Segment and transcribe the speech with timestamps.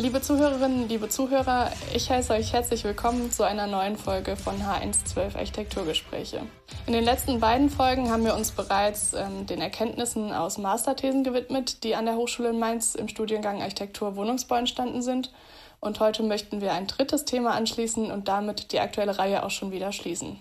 [0.00, 5.36] Liebe Zuhörerinnen, liebe Zuhörer, ich heiße euch herzlich willkommen zu einer neuen Folge von H112
[5.36, 6.40] Architekturgespräche.
[6.86, 11.84] In den letzten beiden Folgen haben wir uns bereits ähm, den Erkenntnissen aus Masterthesen gewidmet,
[11.84, 15.34] die an der Hochschule in Mainz im Studiengang Architektur Wohnungsbau entstanden sind.
[15.80, 19.70] Und heute möchten wir ein drittes Thema anschließen und damit die aktuelle Reihe auch schon
[19.70, 20.40] wieder schließen.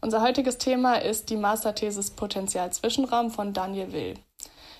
[0.00, 4.14] Unser heutiges Thema ist die Masterthesis Potenzial Zwischenraum von Daniel Will.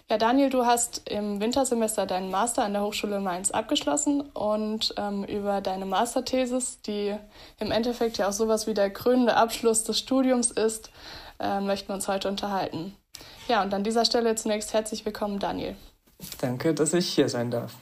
[0.08, 5.24] Ja, Daniel, du hast im Wintersemester deinen Master an der Hochschule Mainz abgeschlossen und ähm,
[5.24, 7.16] über deine Masterthesis, die
[7.58, 10.90] im Endeffekt ja auch sowas wie der krönende Abschluss des Studiums ist,
[11.40, 12.94] äh, möchten wir uns heute unterhalten.
[13.48, 15.74] Ja, und an dieser Stelle zunächst herzlich willkommen, Daniel.
[16.40, 17.74] Danke, dass ich hier sein darf.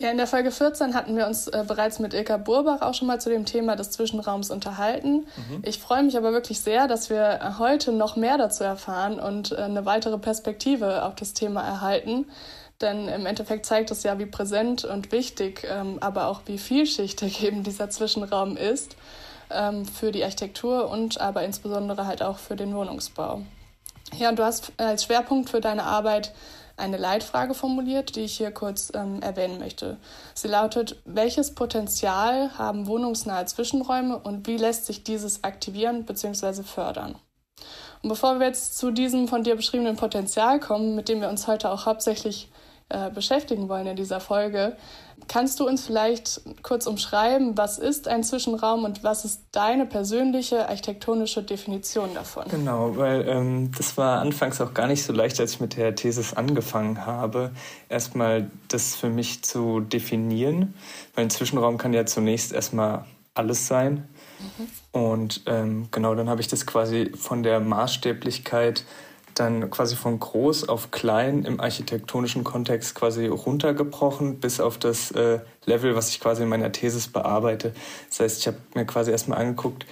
[0.00, 3.08] Ja, in der Folge 14 hatten wir uns äh, bereits mit Ilka Burbach auch schon
[3.08, 5.26] mal zu dem Thema des Zwischenraums unterhalten.
[5.36, 5.62] Mhm.
[5.62, 9.56] Ich freue mich aber wirklich sehr, dass wir heute noch mehr dazu erfahren und äh,
[9.56, 12.26] eine weitere Perspektive auf das Thema erhalten.
[12.80, 17.42] Denn im Endeffekt zeigt es ja, wie präsent und wichtig, ähm, aber auch wie vielschichtig
[17.44, 18.94] eben dieser Zwischenraum ist
[19.50, 23.42] ähm, für die Architektur und aber insbesondere halt auch für den Wohnungsbau.
[24.16, 26.32] Ja, und du hast als Schwerpunkt für deine Arbeit
[26.78, 29.96] eine Leitfrage formuliert, die ich hier kurz ähm, erwähnen möchte.
[30.34, 36.62] Sie lautet, welches Potenzial haben wohnungsnahe Zwischenräume und wie lässt sich dieses aktivieren bzw.
[36.62, 37.16] fördern?
[38.02, 41.46] Und bevor wir jetzt zu diesem von dir beschriebenen Potenzial kommen, mit dem wir uns
[41.46, 42.48] heute auch hauptsächlich
[42.90, 44.76] äh, beschäftigen wollen in dieser Folge.
[45.26, 50.68] Kannst du uns vielleicht kurz umschreiben, was ist ein Zwischenraum und was ist deine persönliche
[50.68, 52.44] architektonische Definition davon?
[52.48, 55.94] Genau, weil ähm, das war anfangs auch gar nicht so leicht, als ich mit der
[55.96, 57.50] Thesis angefangen habe,
[57.90, 60.72] erstmal das für mich zu definieren,
[61.14, 64.08] weil ein Zwischenraum kann ja zunächst erstmal alles sein.
[64.38, 65.00] Mhm.
[65.00, 68.84] Und ähm, genau, dann habe ich das quasi von der Maßstäblichkeit
[69.40, 75.40] dann quasi von groß auf klein im architektonischen Kontext quasi runtergebrochen bis auf das äh,
[75.64, 77.72] Level, was ich quasi in meiner Thesis bearbeite.
[78.08, 79.86] Das heißt, ich habe mir quasi erstmal angeguckt,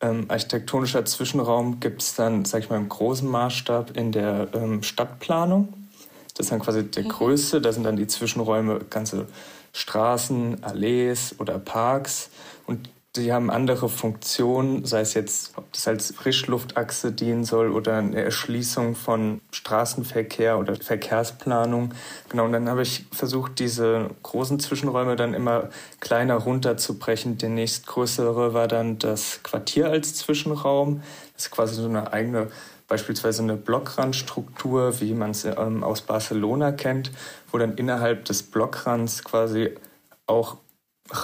[0.00, 4.82] ähm, architektonischer Zwischenraum gibt es dann, sag ich mal, im großen Maßstab in der ähm,
[4.82, 5.72] Stadtplanung.
[6.34, 7.08] Das ist dann quasi der mhm.
[7.08, 9.26] größte, da sind dann die Zwischenräume ganze
[9.72, 12.30] Straßen, Allees oder Parks.
[12.66, 17.96] Und die haben andere Funktionen, sei es jetzt, ob das als Frischluftachse dienen soll oder
[17.96, 21.94] eine Erschließung von Straßenverkehr oder Verkehrsplanung.
[22.28, 25.70] Genau, und dann habe ich versucht, diese großen Zwischenräume dann immer
[26.00, 27.38] kleiner runterzubrechen.
[27.38, 31.02] Der nächstgrößere war dann das Quartier als Zwischenraum.
[31.34, 32.48] Das ist quasi so eine eigene
[32.88, 37.12] beispielsweise eine Blockrandstruktur, wie man es ähm, aus Barcelona kennt,
[37.52, 39.74] wo dann innerhalb des Blockrands quasi
[40.26, 40.56] auch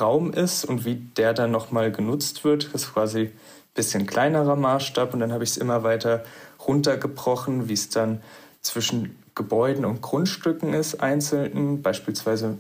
[0.00, 2.72] Raum ist und wie der dann nochmal genutzt wird.
[2.72, 3.32] Das ist quasi ein
[3.74, 6.24] bisschen kleinerer Maßstab und dann habe ich es immer weiter
[6.66, 8.22] runtergebrochen, wie es dann
[8.60, 11.82] zwischen Gebäuden und Grundstücken ist, einzelnen.
[11.82, 12.58] Beispielsweise,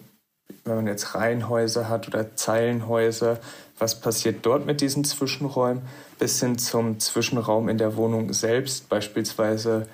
[0.64, 3.38] wenn man jetzt Reihenhäuser hat oder Zeilenhäuser,
[3.78, 5.82] was passiert dort mit diesen Zwischenräumen,
[6.18, 8.88] bis hin zum Zwischenraum in der Wohnung selbst.
[8.88, 9.88] Beispielsweise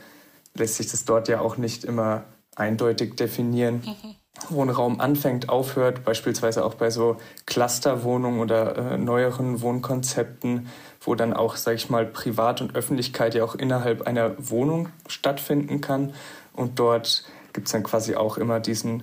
[0.55, 2.25] lässt sich das dort ja auch nicht immer
[2.57, 3.83] eindeutig definieren.
[3.87, 4.17] Mhm.
[4.49, 10.69] Wohnraum anfängt, aufhört, beispielsweise auch bei so Clusterwohnungen oder äh, neueren Wohnkonzepten,
[11.03, 15.81] wo dann auch, sage ich mal, Privat und Öffentlichkeit ja auch innerhalb einer Wohnung stattfinden
[15.81, 16.15] kann.
[16.55, 19.03] Und dort gibt es dann quasi auch immer diesen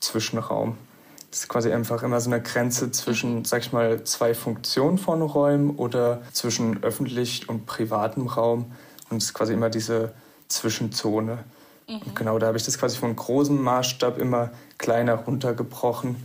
[0.00, 0.76] Zwischenraum.
[1.30, 5.20] Das ist quasi einfach immer so eine Grenze zwischen, sag ich mal, zwei Funktionen von
[5.20, 8.72] Räumen oder zwischen öffentlich und privatem Raum.
[9.10, 10.14] Und es ist quasi immer diese
[10.48, 11.44] Zwischenzone.
[11.88, 12.14] Mhm.
[12.14, 16.16] genau, da habe ich das quasi von großem Maßstab immer kleiner runtergebrochen.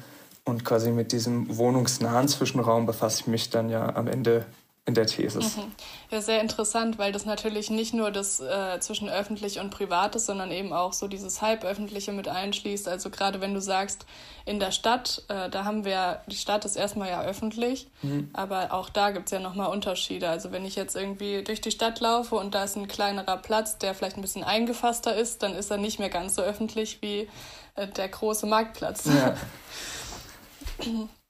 [0.45, 4.45] Und quasi mit diesem wohnungsnahen Zwischenraum befasse ich mich dann ja am Ende
[4.85, 5.55] in der Thesis.
[5.55, 5.71] Mhm.
[6.11, 10.25] Ja, sehr interessant, weil das natürlich nicht nur das äh, zwischen öffentlich und privat ist,
[10.25, 12.89] sondern eben auch so dieses halböffentliche mit einschließt.
[12.89, 14.05] Also gerade wenn du sagst,
[14.45, 18.29] in der Stadt, äh, da haben wir, die Stadt ist erstmal ja öffentlich, mhm.
[18.33, 20.27] aber auch da gibt es ja nochmal Unterschiede.
[20.27, 23.77] Also wenn ich jetzt irgendwie durch die Stadt laufe und da ist ein kleinerer Platz,
[23.77, 27.29] der vielleicht ein bisschen eingefasster ist, dann ist er nicht mehr ganz so öffentlich wie
[27.75, 29.05] äh, der große Marktplatz.
[29.05, 29.37] Ja.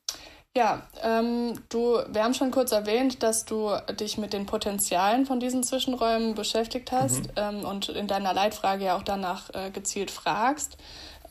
[0.55, 5.39] Ja, ähm, du, wir haben schon kurz erwähnt, dass du dich mit den Potenzialen von
[5.39, 7.31] diesen Zwischenräumen beschäftigt hast mhm.
[7.37, 10.77] ähm, und in deiner Leitfrage ja auch danach äh, gezielt fragst.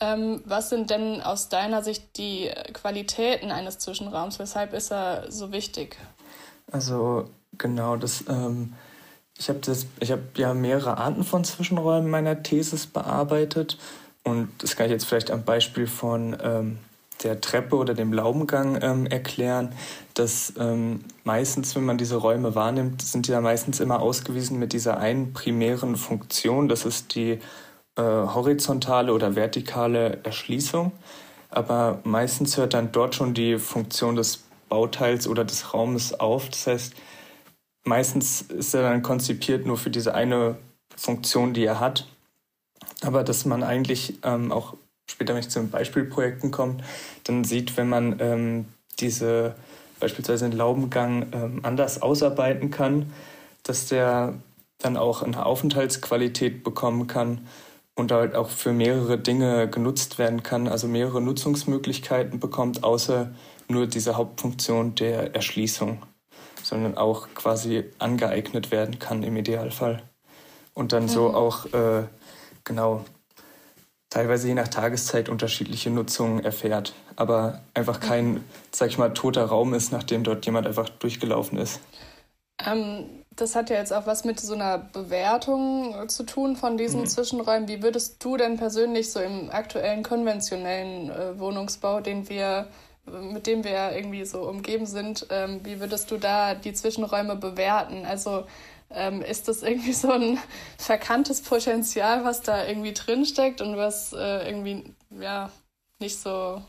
[0.00, 4.40] Ähm, was sind denn aus deiner Sicht die Qualitäten eines Zwischenraums?
[4.40, 5.96] Weshalb ist er so wichtig?
[6.72, 8.24] Also genau, das.
[8.28, 8.72] Ähm,
[9.38, 13.78] ich habe das, ich habe ja mehrere Arten von Zwischenräumen meiner Thesis bearbeitet
[14.24, 16.78] und das kann ich jetzt vielleicht am Beispiel von ähm,
[17.22, 19.74] der Treppe oder dem Laubengang ähm, erklären,
[20.14, 24.72] dass ähm, meistens, wenn man diese Räume wahrnimmt, sind die ja meistens immer ausgewiesen mit
[24.72, 26.68] dieser einen primären Funktion.
[26.68, 27.38] Das ist die
[27.96, 30.92] äh, horizontale oder vertikale Erschließung.
[31.50, 36.48] Aber meistens hört dann dort schon die Funktion des Bauteils oder des Raumes auf.
[36.48, 36.94] Das heißt,
[37.84, 40.56] meistens ist er dann konzipiert nur für diese eine
[40.96, 42.06] Funktion, die er hat.
[43.02, 44.74] Aber dass man eigentlich ähm, auch
[45.12, 46.78] später, wenn ich zu den Beispielprojekten komme,
[47.24, 48.64] dann sieht, wenn man ähm,
[48.98, 49.54] diese
[50.00, 53.12] beispielsweise den Laubengang ähm, anders ausarbeiten kann,
[53.62, 54.34] dass der
[54.78, 57.46] dann auch eine Aufenthaltsqualität bekommen kann
[57.94, 63.30] und halt auch für mehrere Dinge genutzt werden kann, also mehrere Nutzungsmöglichkeiten bekommt, außer
[63.68, 66.02] nur diese Hauptfunktion der Erschließung,
[66.62, 70.02] sondern auch quasi angeeignet werden kann im Idealfall.
[70.74, 71.08] Und dann mhm.
[71.08, 72.04] so auch, äh,
[72.64, 73.04] genau,
[74.12, 79.72] teilweise je nach Tageszeit unterschiedliche Nutzungen erfährt, aber einfach kein, sag ich mal, toter Raum
[79.72, 81.80] ist, nachdem dort jemand einfach durchgelaufen ist.
[82.64, 87.00] Ähm, das hat ja jetzt auch was mit so einer Bewertung zu tun von diesen
[87.00, 87.06] mhm.
[87.06, 87.68] Zwischenräumen.
[87.68, 92.68] Wie würdest du denn persönlich so im aktuellen konventionellen äh, Wohnungsbau, den wir
[93.04, 98.06] mit dem wir irgendwie so umgeben sind, ähm, wie würdest du da die Zwischenräume bewerten?
[98.06, 98.44] Also
[98.94, 100.38] ähm, ist das irgendwie so ein
[100.78, 105.50] verkanntes Potenzial, was da irgendwie drinsteckt und was äh, irgendwie ja
[106.00, 106.62] nicht so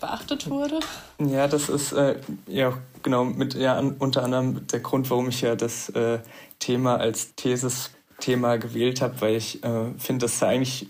[0.00, 0.80] beachtet wurde?
[1.18, 5.54] Ja, das ist äh, ja genau mit ja unter anderem der Grund, warum ich ja
[5.54, 6.20] das äh,
[6.58, 10.88] Thema als Thesis-Thema gewählt habe, weil ich äh, finde, dass da eigentlich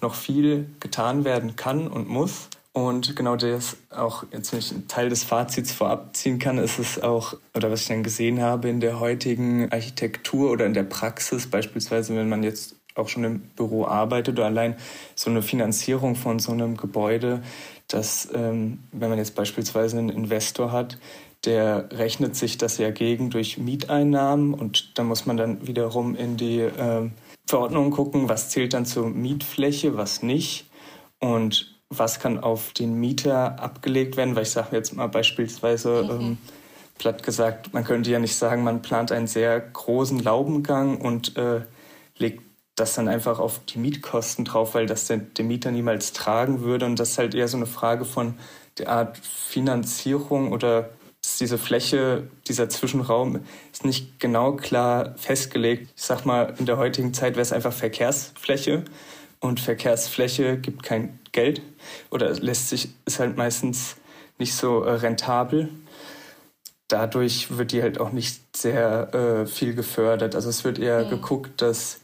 [0.00, 2.48] noch viel getan werden kann und muss.
[2.78, 7.02] Und genau das auch, jetzt ich einen Teil des Fazits vorab ziehen kann, ist es
[7.02, 11.48] auch, oder was ich dann gesehen habe in der heutigen Architektur oder in der Praxis,
[11.48, 14.76] beispielsweise wenn man jetzt auch schon im Büro arbeitet oder allein
[15.16, 17.42] so eine Finanzierung von so einem Gebäude,
[17.88, 20.98] dass ähm, wenn man jetzt beispielsweise einen Investor hat,
[21.46, 26.36] der rechnet sich das ja gegen durch Mieteinnahmen und da muss man dann wiederum in
[26.36, 27.10] die äh,
[27.44, 30.66] Verordnung gucken, was zählt dann zur Mietfläche, was nicht.
[31.18, 36.10] Und was kann auf den Mieter abgelegt werden, weil ich sage jetzt mal beispielsweise mhm.
[36.10, 36.38] ähm,
[36.98, 41.62] platt gesagt, man könnte ja nicht sagen, man plant einen sehr großen Laubengang und äh,
[42.16, 42.42] legt
[42.76, 46.86] das dann einfach auf die Mietkosten drauf, weil das der, der Mieter niemals tragen würde.
[46.86, 48.34] Und das ist halt eher so eine Frage von
[48.78, 50.90] der Art Finanzierung oder
[51.40, 53.40] diese Fläche, dieser Zwischenraum
[53.72, 55.90] ist nicht genau klar festgelegt.
[55.96, 58.84] Ich sag mal, in der heutigen Zeit wäre es einfach Verkehrsfläche
[59.40, 61.62] und Verkehrsfläche gibt kein Geld
[62.10, 63.94] oder lässt sich, ist halt meistens
[64.38, 65.68] nicht so äh, rentabel.
[66.88, 70.34] Dadurch wird die halt auch nicht sehr äh, viel gefördert.
[70.34, 71.10] Also es wird eher mhm.
[71.10, 72.00] geguckt, dass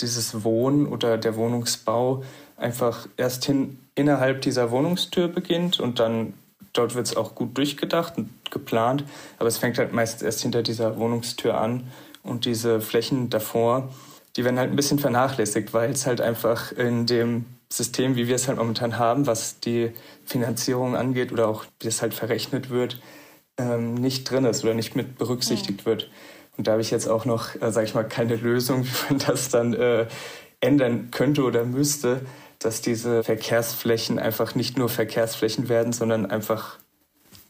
[0.00, 2.22] dieses Wohnen oder der Wohnungsbau
[2.58, 6.34] einfach erst hin innerhalb dieser Wohnungstür beginnt und dann
[6.74, 9.04] dort wird es auch gut durchgedacht und geplant,
[9.38, 11.90] aber es fängt halt meistens erst hinter dieser Wohnungstür an
[12.22, 13.88] und diese Flächen davor
[14.36, 18.34] die werden halt ein bisschen vernachlässigt, weil es halt einfach in dem System, wie wir
[18.34, 19.92] es halt momentan haben, was die
[20.24, 23.00] Finanzierung angeht oder auch wie es halt verrechnet wird,
[23.58, 25.86] ähm, nicht drin ist oder nicht mit berücksichtigt mhm.
[25.86, 26.10] wird.
[26.56, 29.18] Und da habe ich jetzt auch noch, äh, sage ich mal, keine Lösung, wie man
[29.26, 30.06] das dann äh,
[30.60, 32.22] ändern könnte oder müsste,
[32.58, 36.78] dass diese Verkehrsflächen einfach nicht nur Verkehrsflächen werden, sondern einfach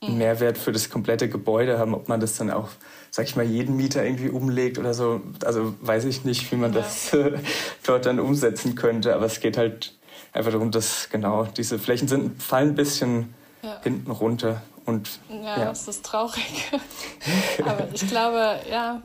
[0.00, 0.18] einen.
[0.18, 1.94] Mehrwert für das komplette Gebäude haben.
[1.94, 2.68] Ob man das dann auch
[3.10, 5.20] sag ich mal, jeden Mieter irgendwie umlegt oder so.
[5.44, 7.38] Also weiß ich nicht, wie man das äh,
[7.84, 9.14] dort dann umsetzen könnte.
[9.14, 9.98] Aber es geht halt
[10.32, 13.80] einfach darum, dass genau diese Flächen sind, fallen ein bisschen ja.
[13.82, 14.62] hinten runter.
[14.86, 16.70] Und, ja, ja, das ist traurig.
[17.64, 19.02] Aber ich glaube, ja,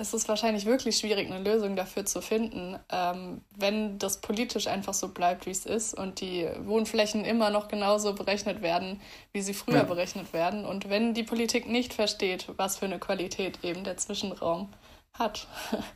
[0.00, 4.94] es ist wahrscheinlich wirklich schwierig, eine Lösung dafür zu finden, ähm, wenn das politisch einfach
[4.94, 9.00] so bleibt, wie es ist und die Wohnflächen immer noch genauso berechnet werden,
[9.32, 9.82] wie sie früher ja.
[9.82, 10.64] berechnet werden.
[10.64, 14.70] Und wenn die Politik nicht versteht, was für eine Qualität eben der Zwischenraum
[15.18, 15.46] hat.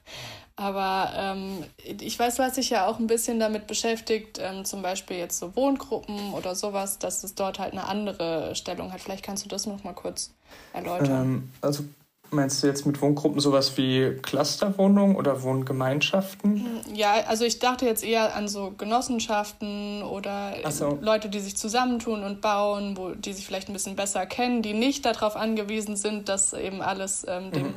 [0.56, 4.82] Aber ähm, ich weiß, du hast dich ja auch ein bisschen damit beschäftigt, ähm, zum
[4.82, 9.00] Beispiel jetzt so Wohngruppen oder sowas, dass es dort halt eine andere Stellung hat.
[9.00, 10.32] Vielleicht kannst du das noch mal kurz
[10.72, 11.22] erläutern.
[11.22, 11.84] Ähm, also
[12.30, 16.82] Meinst du jetzt mit Wohngruppen sowas wie Clusterwohnungen oder Wohngemeinschaften?
[16.84, 20.98] Hm, ja, also ich dachte jetzt eher an so Genossenschaften oder so.
[21.00, 24.72] Leute, die sich zusammentun und bauen, wo die sich vielleicht ein bisschen besser kennen, die
[24.72, 27.74] nicht darauf angewiesen sind, dass eben alles ähm, dem mhm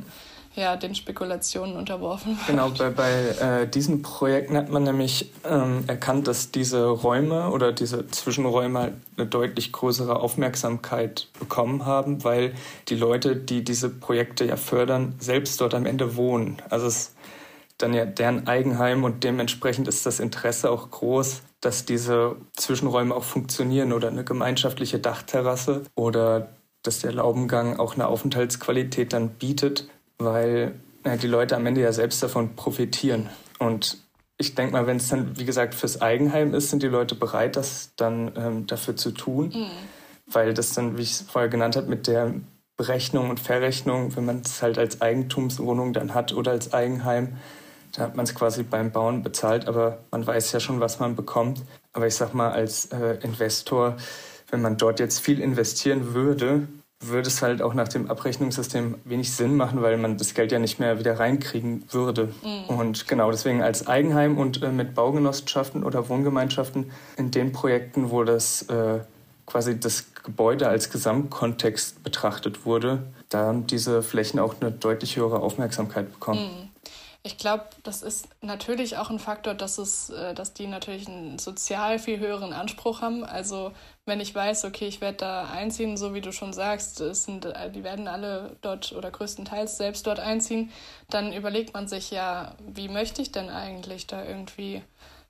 [0.58, 2.46] ja, den Spekulationen unterworfen wird.
[2.46, 3.12] Genau, bei, bei
[3.62, 9.26] äh, diesen Projekten hat man nämlich ähm, erkannt, dass diese Räume oder diese Zwischenräume eine
[9.26, 12.54] deutlich größere Aufmerksamkeit bekommen haben, weil
[12.88, 16.60] die Leute, die diese Projekte ja fördern, selbst dort am Ende wohnen.
[16.68, 17.14] Also es
[17.78, 23.22] dann ja deren Eigenheim und dementsprechend ist das Interesse auch groß, dass diese Zwischenräume auch
[23.22, 26.48] funktionieren oder eine gemeinschaftliche Dachterrasse oder
[26.82, 29.88] dass der Laubengang auch eine Aufenthaltsqualität dann bietet
[30.18, 33.28] weil ja, die Leute am Ende ja selbst davon profitieren.
[33.58, 33.98] Und
[34.36, 37.56] ich denke mal, wenn es dann, wie gesagt, fürs Eigenheim ist, sind die Leute bereit,
[37.56, 39.52] das dann ähm, dafür zu tun.
[39.54, 39.70] Mhm.
[40.26, 42.34] Weil das dann, wie ich es vorher genannt habe, mit der
[42.76, 47.36] Berechnung und Verrechnung, wenn man es halt als Eigentumswohnung dann hat oder als Eigenheim,
[47.92, 51.16] da hat man es quasi beim Bauen bezahlt, aber man weiß ja schon, was man
[51.16, 51.62] bekommt.
[51.92, 53.96] Aber ich sag mal, als äh, Investor,
[54.50, 56.68] wenn man dort jetzt viel investieren würde,
[57.00, 60.58] würde es halt auch nach dem Abrechnungssystem wenig Sinn machen, weil man das Geld ja
[60.58, 62.34] nicht mehr wieder reinkriegen würde.
[62.42, 62.76] Mhm.
[62.76, 68.24] Und genau deswegen als Eigenheim und äh, mit Baugenossenschaften oder Wohngemeinschaften in den Projekten, wo
[68.24, 69.00] das äh,
[69.46, 75.40] quasi das Gebäude als Gesamtkontext betrachtet wurde, da haben diese Flächen auch eine deutlich höhere
[75.40, 76.40] Aufmerksamkeit bekommen.
[76.40, 76.68] Mhm.
[77.24, 81.38] Ich glaube, das ist natürlich auch ein Faktor, dass es, äh, dass die natürlich einen
[81.38, 83.24] sozial viel höheren Anspruch haben.
[83.24, 83.72] Also
[84.08, 87.44] wenn ich weiß, okay, ich werde da einziehen, so wie du schon sagst, es sind,
[87.44, 90.72] äh, die werden alle dort oder größtenteils selbst dort einziehen,
[91.10, 94.82] dann überlegt man sich ja, wie möchte ich denn eigentlich da irgendwie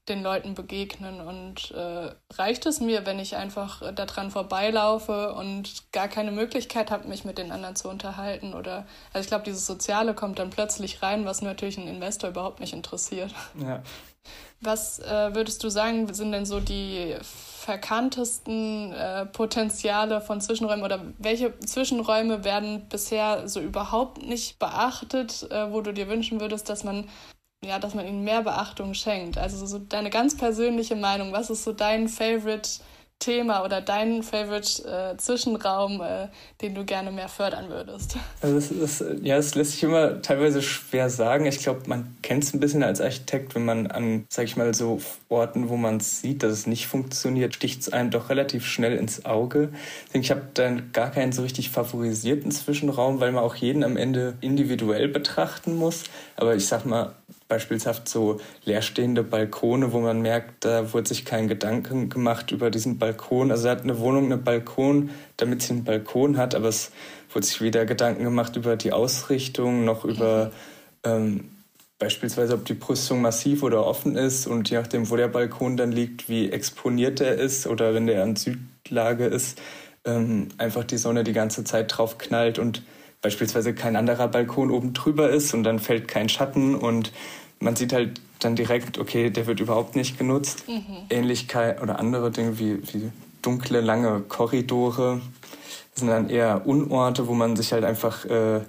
[0.08, 1.20] den Leuten begegnen.
[1.20, 7.08] Und äh, reicht es mir, wenn ich einfach daran vorbeilaufe und gar keine Möglichkeit habe,
[7.08, 8.54] mich mit den anderen zu unterhalten?
[8.54, 12.60] Oder also ich glaube, dieses Soziale kommt dann plötzlich rein, was natürlich einen Investor überhaupt
[12.60, 13.34] nicht interessiert.
[13.60, 13.82] Ja.
[14.60, 17.16] Was äh, würdest du sagen, sind denn so die
[17.68, 25.70] verkanntesten äh, Potenziale von Zwischenräumen oder welche Zwischenräume werden bisher so überhaupt nicht beachtet, äh,
[25.70, 27.04] wo du dir wünschen würdest, dass man
[27.62, 29.36] ja, dass man ihnen mehr Beachtung schenkt.
[29.36, 32.70] Also so deine ganz persönliche Meinung, was ist so dein Favorite
[33.18, 36.28] Thema oder dein Favorite äh, Zwischenraum, äh,
[36.62, 38.16] den du gerne mehr fördern würdest?
[38.40, 41.46] Also das ist, ja, das lässt sich immer teilweise schwer sagen.
[41.46, 44.72] Ich glaube, man kennt es ein bisschen als Architekt, wenn man an, sag ich mal,
[44.72, 48.96] so Orten, wo man sieht, dass es nicht funktioniert, sticht es einem doch relativ schnell
[48.96, 49.70] ins Auge.
[50.12, 53.96] Denke, ich habe dann gar keinen so richtig favorisierten Zwischenraum, weil man auch jeden am
[53.96, 56.04] Ende individuell betrachten muss.
[56.36, 57.14] Aber ich sag mal,
[57.48, 62.98] beispielsweise so leerstehende Balkone, wo man merkt, da wurde sich kein Gedanken gemacht über diesen
[62.98, 63.50] Balkon.
[63.50, 66.92] Also er hat eine Wohnung, einen Balkon, damit sie einen Balkon hat, aber es
[67.32, 70.52] wurde sich weder Gedanken gemacht über die Ausrichtung noch über
[71.04, 71.50] ähm,
[71.98, 75.90] beispielsweise, ob die Brüstung massiv oder offen ist und je nachdem, wo der Balkon dann
[75.90, 79.58] liegt, wie exponiert er ist oder wenn der an Südlage ist,
[80.04, 82.82] ähm, einfach die Sonne die ganze Zeit drauf knallt und
[83.22, 87.12] beispielsweise kein anderer Balkon oben drüber ist und dann fällt kein Schatten und
[87.60, 90.68] man sieht halt dann direkt, okay, der wird überhaupt nicht genutzt.
[90.68, 91.06] Mhm.
[91.10, 93.10] Ähnlichkeit oder andere Dinge wie, wie
[93.42, 95.20] dunkle, lange Korridore
[95.94, 98.60] sind dann eher Unorte, wo man sich halt einfach äh,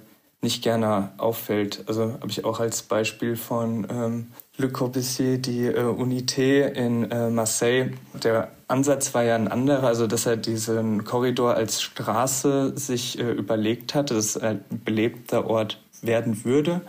[0.42, 1.84] nicht gerne auffällt.
[1.86, 4.26] Also habe ich auch als Beispiel von ähm,
[4.60, 7.92] Le Corbusier die äh, Unité in äh, Marseille.
[8.22, 13.30] Der Ansatz war ja ein anderer, also dass er diesen Korridor als Straße sich äh,
[13.30, 16.82] überlegt hatte, dass ein belebter Ort werden würde.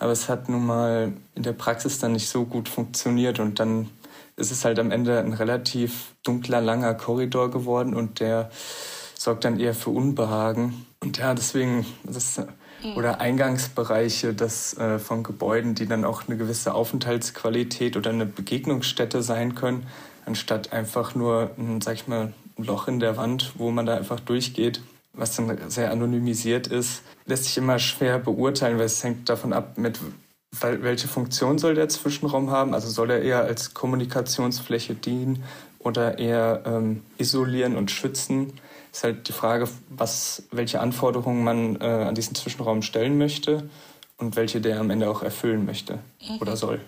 [0.00, 3.88] Aber es hat nun mal in der Praxis dann nicht so gut funktioniert und dann
[4.34, 8.50] ist es halt am Ende ein relativ dunkler, langer Korridor geworden und der
[9.16, 10.86] sorgt dann eher für Unbehagen.
[11.00, 12.40] Und ja, deswegen, das
[12.82, 12.96] Mhm.
[12.96, 19.22] oder Eingangsbereiche das, äh, von Gebäuden, die dann auch eine gewisse Aufenthaltsqualität oder eine Begegnungsstätte
[19.22, 19.86] sein können,
[20.26, 23.96] anstatt einfach nur ein, sag ich mal, ein Loch in der Wand, wo man da
[23.96, 29.28] einfach durchgeht, was dann sehr anonymisiert ist, lässt sich immer schwer beurteilen, weil es hängt
[29.28, 29.98] davon ab, mit
[30.60, 32.74] welche Funktion soll der Zwischenraum haben?
[32.74, 35.42] Also soll er eher als Kommunikationsfläche dienen
[35.78, 38.52] oder eher ähm, isolieren und schützen?
[38.92, 43.68] Ist halt die Frage, was, welche Anforderungen man äh, an diesen Zwischenraum stellen möchte
[44.18, 46.38] und welche der am Ende auch erfüllen möchte mhm.
[46.40, 46.80] oder soll.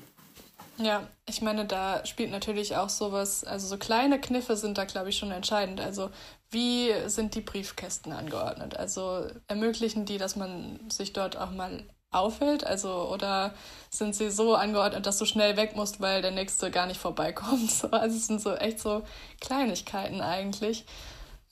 [0.76, 5.10] Ja, ich meine, da spielt natürlich auch sowas, also so kleine Kniffe sind da, glaube
[5.10, 5.80] ich, schon entscheidend.
[5.80, 6.10] Also
[6.50, 8.76] wie sind die Briefkästen angeordnet?
[8.76, 11.84] Also ermöglichen die, dass man sich dort auch mal
[12.14, 12.64] auffällt?
[12.64, 13.54] Also, oder
[13.90, 17.70] sind sie so angeordnet, dass du schnell weg musst, weil der nächste gar nicht vorbeikommt?
[17.92, 19.02] Also es sind so echt so
[19.40, 20.84] Kleinigkeiten eigentlich.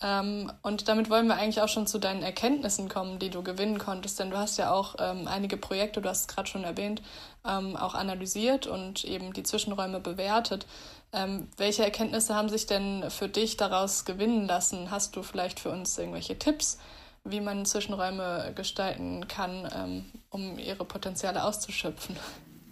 [0.02, 3.78] Ähm, und damit wollen wir eigentlich auch schon zu deinen Erkenntnissen kommen, die du gewinnen
[3.78, 4.18] konntest.
[4.18, 7.02] Denn du hast ja auch ähm, einige Projekte, du hast es gerade schon erwähnt,
[7.46, 10.66] ähm, auch analysiert und eben die Zwischenräume bewertet.
[11.12, 14.90] Ähm, welche Erkenntnisse haben sich denn für dich daraus gewinnen lassen?
[14.90, 16.78] Hast du vielleicht für uns irgendwelche Tipps,
[17.24, 22.16] wie man Zwischenräume gestalten kann, ähm, um ihre Potenziale auszuschöpfen?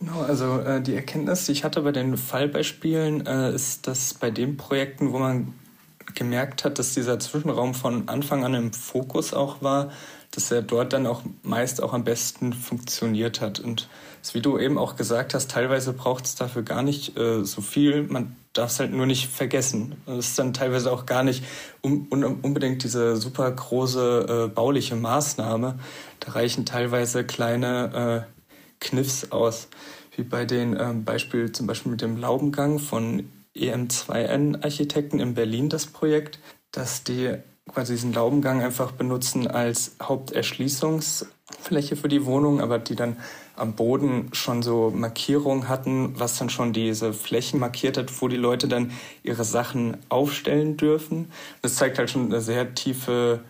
[0.00, 4.30] Genau, also äh, die Erkenntnis, die ich hatte bei den Fallbeispielen, äh, ist, dass bei
[4.30, 5.54] den Projekten, wo man
[6.14, 9.90] gemerkt hat, dass dieser Zwischenraum von Anfang an im Fokus auch war,
[10.30, 13.58] dass er dort dann auch meist auch am besten funktioniert hat.
[13.58, 13.88] Und
[14.32, 18.04] wie du eben auch gesagt hast, teilweise braucht es dafür gar nicht äh, so viel.
[18.04, 19.96] Man darf es halt nur nicht vergessen.
[20.06, 21.44] Es ist dann teilweise auch gar nicht
[21.80, 25.78] um, unbedingt diese super große äh, bauliche Maßnahme.
[26.20, 29.68] Da reichen teilweise kleine äh, Kniffs aus.
[30.16, 35.68] Wie wie bei den ähm, Beispiel zum Beispiel mit dem Laubengang von EM2N-Architekten in Berlin
[35.68, 36.38] das Projekt,
[36.72, 37.34] dass die
[37.72, 43.16] quasi diesen Laubengang einfach benutzen als Haupterschließungsfläche für die Wohnung, aber die dann
[43.56, 48.36] am Boden schon so Markierungen hatten, was dann schon diese Flächen markiert hat, wo die
[48.36, 48.92] Leute dann
[49.22, 51.30] ihre Sachen aufstellen dürfen.
[51.62, 53.40] Das zeigt halt schon eine sehr tiefe,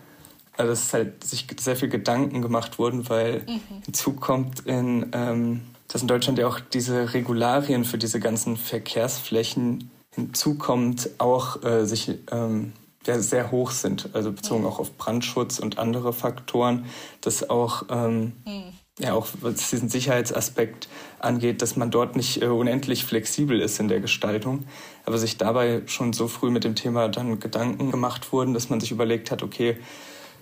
[0.57, 3.83] also dass halt sich sehr viel Gedanken gemacht wurden, weil mhm.
[3.85, 9.91] hinzu kommt in, ähm, dass in Deutschland ja auch diese Regularien für diese ganzen Verkehrsflächen
[10.15, 12.73] hinzukommt, auch äh, sich ähm,
[13.05, 16.85] ja, sehr hoch sind, also bezogen auch auf Brandschutz und andere Faktoren,
[17.21, 18.73] dass auch, ähm, mhm.
[18.99, 20.87] ja, auch was diesen Sicherheitsaspekt
[21.19, 24.65] angeht, dass man dort nicht äh, unendlich flexibel ist in der Gestaltung,
[25.05, 28.79] aber sich dabei schon so früh mit dem Thema dann Gedanken gemacht wurden, dass man
[28.79, 29.77] sich überlegt hat, okay,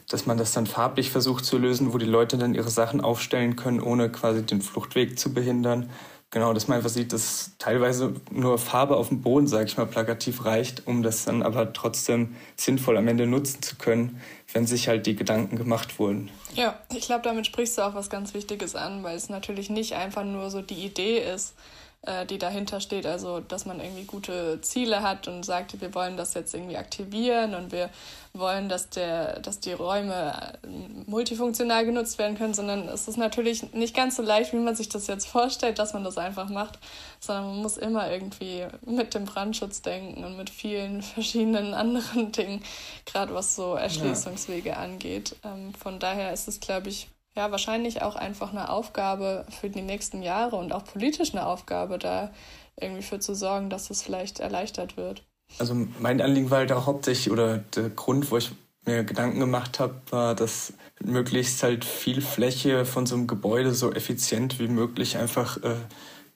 [0.09, 3.55] dass man das dann farblich versucht zu lösen, wo die Leute dann ihre Sachen aufstellen
[3.55, 5.89] können, ohne quasi den Fluchtweg zu behindern
[6.31, 9.87] Genau, dass man einfach sieht, dass teilweise nur Farbe auf dem Boden, sage ich mal,
[9.87, 14.21] plakativ reicht, um das dann aber trotzdem sinnvoll am Ende nutzen zu können,
[14.53, 16.29] wenn sich halt die Gedanken gemacht wurden.
[16.53, 19.93] Ja, ich glaube, damit sprichst du auch was ganz Wichtiges an, weil es natürlich nicht
[19.93, 21.55] einfach nur so die Idee ist,
[22.03, 23.05] äh, die dahinter steht.
[23.05, 27.55] Also, dass man irgendwie gute Ziele hat und sagt, wir wollen das jetzt irgendwie aktivieren
[27.55, 27.89] und wir
[28.31, 30.67] wollen, dass, der, dass die Räume äh,
[31.07, 34.87] multifunktional genutzt werden können, sondern es ist natürlich nicht ganz so leicht, wie man sich
[34.87, 36.79] das jetzt vorstellt, dass man das einfach macht,
[37.19, 42.63] sondern man muss immer irgendwie mit dem Brandschutz denken und mit vielen verschiedenen anderen Dingen,
[43.05, 44.75] gerade was so Erschließungswege ja.
[44.77, 45.35] angeht.
[45.43, 49.81] Ähm, von daher ist es, glaube ich, ja, wahrscheinlich auch einfach eine Aufgabe für die
[49.81, 52.31] nächsten Jahre und auch politisch eine Aufgabe, da
[52.79, 55.23] irgendwie für zu sorgen, dass es vielleicht erleichtert wird.
[55.57, 58.51] Also mein Anliegen war halt auch hauptsächlich, oder der Grund, wo ich
[58.85, 63.91] mir Gedanken gemacht habe, war, dass möglichst halt viel Fläche von so einem Gebäude so
[63.91, 65.75] effizient wie möglich einfach äh,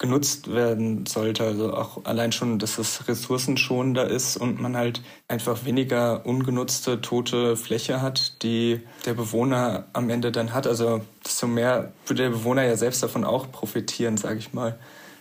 [0.03, 1.45] genutzt werden sollte.
[1.45, 7.55] Also auch allein schon, dass es ressourcenschonender ist und man halt einfach weniger ungenutzte, tote
[7.55, 10.67] Fläche hat, die der Bewohner am Ende dann hat.
[10.67, 14.77] Also desto mehr würde der Bewohner ja selbst davon auch profitieren, sage ich mal.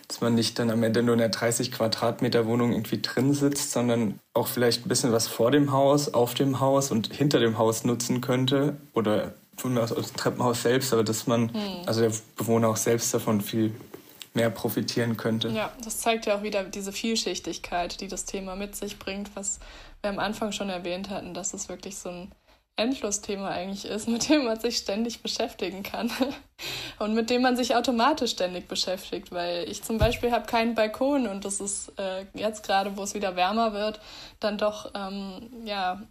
[0.09, 3.71] Dass man nicht dann am Ende nur in der 30 Quadratmeter Wohnung irgendwie drin sitzt,
[3.71, 7.57] sondern auch vielleicht ein bisschen was vor dem Haus, auf dem Haus und hinter dem
[7.57, 8.75] Haus nutzen könnte.
[8.93, 11.61] Oder von mir aus aus dem Treppenhaus selbst, aber dass man, hm.
[11.85, 13.71] also der Bewohner auch selbst davon viel
[14.33, 15.49] mehr profitieren könnte.
[15.49, 19.59] Ja, das zeigt ja auch wieder diese Vielschichtigkeit, die das Thema mit sich bringt, was
[20.01, 22.31] wir am Anfang schon erwähnt hatten, dass es wirklich so ein
[22.75, 26.11] Endlosthema eigentlich ist, mit dem man sich ständig beschäftigen kann
[26.99, 31.27] und mit dem man sich automatisch ständig beschäftigt, weil ich zum Beispiel habe keinen Balkon
[31.27, 33.99] und das ist äh, jetzt gerade, wo es wieder wärmer wird,
[34.39, 36.01] dann doch ähm, ja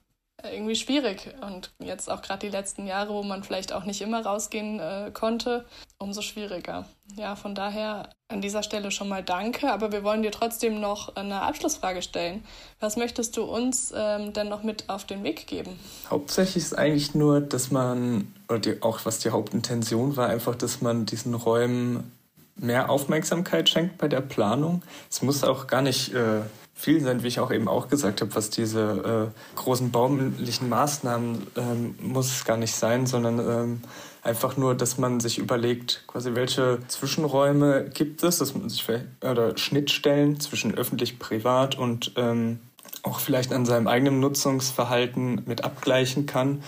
[0.51, 1.35] irgendwie schwierig.
[1.41, 5.11] Und jetzt auch gerade die letzten Jahre, wo man vielleicht auch nicht immer rausgehen äh,
[5.13, 5.65] konnte,
[5.99, 6.87] umso schwieriger.
[7.17, 11.17] Ja, von daher an dieser Stelle schon mal danke, aber wir wollen dir trotzdem noch
[11.17, 12.45] eine Abschlussfrage stellen.
[12.81, 15.79] Was möchtest du uns ähm, denn noch mit auf den Weg geben?
[16.09, 20.81] Hauptsächlich ist eigentlich nur, dass man, oder die, auch was die Hauptintention war, einfach, dass
[20.81, 22.13] man diesen Räumen
[22.57, 24.83] mehr Aufmerksamkeit schenkt bei der Planung.
[25.11, 26.41] Es muss auch gar nicht äh,
[26.83, 31.47] viel sein, wie ich auch eben auch gesagt habe, was diese äh, großen baulichen Maßnahmen
[31.57, 33.81] ähm, muss es gar nicht sein, sondern ähm,
[34.23, 38.85] einfach nur, dass man sich überlegt, quasi welche Zwischenräume gibt es, dass man sich
[39.21, 42.59] oder Schnittstellen zwischen öffentlich, privat und ähm,
[43.05, 46.63] auch vielleicht an seinem eigenen Nutzungsverhalten mit abgleichen kann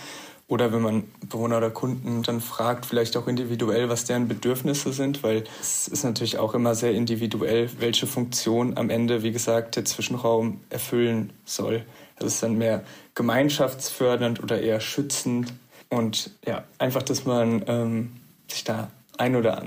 [0.47, 5.23] oder wenn man Bewohner oder Kunden dann fragt, vielleicht auch individuell, was deren Bedürfnisse sind,
[5.23, 9.85] weil es ist natürlich auch immer sehr individuell, welche Funktion am Ende, wie gesagt, der
[9.85, 11.83] Zwischenraum erfüllen soll.
[12.17, 12.83] Es ist dann mehr
[13.15, 15.51] gemeinschaftsfördernd oder eher schützend.
[15.89, 18.11] Und ja, einfach, dass man ähm,
[18.47, 19.63] sich da ein oder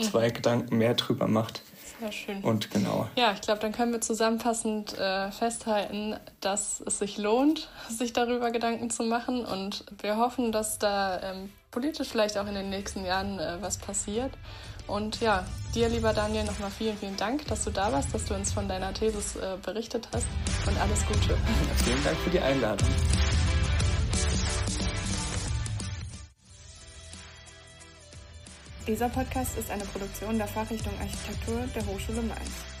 [0.00, 0.32] zwei mhm.
[0.32, 1.62] Gedanken mehr drüber macht.
[2.02, 2.42] Sehr schön.
[2.42, 3.06] Und genau.
[3.14, 8.50] Ja, ich glaube, dann können wir zusammenfassend äh, festhalten, dass es sich lohnt, sich darüber
[8.50, 9.44] Gedanken zu machen.
[9.44, 13.78] Und wir hoffen, dass da ähm, politisch vielleicht auch in den nächsten Jahren äh, was
[13.78, 14.32] passiert.
[14.88, 15.44] Und ja,
[15.76, 18.66] dir, lieber Daniel, nochmal vielen, vielen Dank, dass du da warst, dass du uns von
[18.66, 20.26] deiner Thesis äh, berichtet hast.
[20.66, 21.34] Und alles Gute.
[21.34, 22.88] Ja, vielen Dank für die Einladung.
[28.86, 32.71] Dieser Podcast ist eine Produktion der Fachrichtung Architektur der Hochschule Mainz.